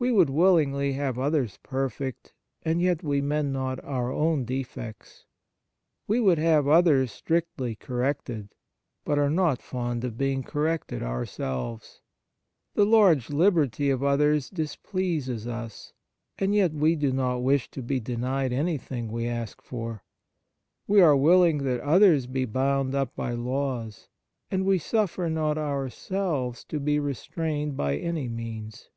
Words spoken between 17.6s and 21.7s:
to be denied anything we ask for. We are willing